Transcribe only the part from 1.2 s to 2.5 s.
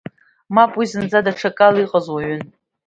даҽакала иҟаз уаҩын.